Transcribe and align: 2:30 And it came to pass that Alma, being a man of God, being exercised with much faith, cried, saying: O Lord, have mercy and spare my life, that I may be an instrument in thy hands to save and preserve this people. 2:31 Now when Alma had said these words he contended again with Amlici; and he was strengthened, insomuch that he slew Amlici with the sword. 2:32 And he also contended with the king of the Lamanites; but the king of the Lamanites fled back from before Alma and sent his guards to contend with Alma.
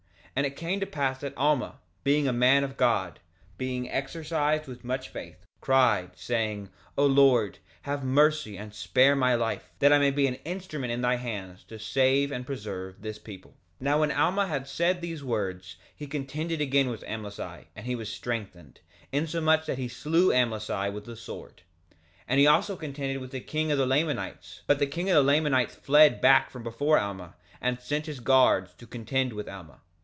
2:30 0.33 0.33
And 0.37 0.45
it 0.45 0.55
came 0.55 0.79
to 0.79 0.85
pass 0.85 1.19
that 1.19 1.35
Alma, 1.35 1.79
being 2.05 2.25
a 2.25 2.31
man 2.33 2.63
of 2.63 2.77
God, 2.77 3.19
being 3.57 3.89
exercised 3.91 4.65
with 4.65 4.85
much 4.85 5.09
faith, 5.09 5.45
cried, 5.59 6.11
saying: 6.15 6.69
O 6.97 7.05
Lord, 7.05 7.59
have 7.81 8.05
mercy 8.05 8.55
and 8.55 8.73
spare 8.73 9.13
my 9.13 9.35
life, 9.35 9.69
that 9.79 9.91
I 9.91 9.99
may 9.99 10.09
be 10.09 10.27
an 10.27 10.35
instrument 10.45 10.93
in 10.93 11.01
thy 11.01 11.15
hands 11.15 11.65
to 11.65 11.77
save 11.77 12.31
and 12.31 12.45
preserve 12.45 13.01
this 13.01 13.19
people. 13.19 13.51
2:31 13.51 13.55
Now 13.81 13.99
when 13.99 14.11
Alma 14.13 14.47
had 14.47 14.69
said 14.69 15.01
these 15.01 15.21
words 15.21 15.75
he 15.97 16.07
contended 16.07 16.61
again 16.61 16.87
with 16.87 17.03
Amlici; 17.03 17.65
and 17.75 17.85
he 17.85 17.95
was 17.95 18.09
strengthened, 18.11 18.79
insomuch 19.11 19.65
that 19.65 19.77
he 19.77 19.89
slew 19.89 20.29
Amlici 20.31 20.89
with 20.93 21.03
the 21.03 21.17
sword. 21.17 21.63
2:32 21.91 21.95
And 22.29 22.39
he 22.39 22.47
also 22.47 22.77
contended 22.77 23.17
with 23.19 23.31
the 23.31 23.41
king 23.41 23.69
of 23.69 23.77
the 23.77 23.85
Lamanites; 23.85 24.61
but 24.65 24.79
the 24.79 24.87
king 24.87 25.09
of 25.09 25.15
the 25.15 25.23
Lamanites 25.23 25.75
fled 25.75 26.21
back 26.21 26.49
from 26.49 26.63
before 26.63 26.97
Alma 26.97 27.35
and 27.59 27.81
sent 27.81 28.05
his 28.05 28.21
guards 28.21 28.73
to 28.75 28.87
contend 28.87 29.33
with 29.33 29.49
Alma. 29.49 29.81